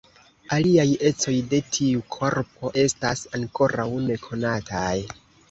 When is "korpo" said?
2.15-2.73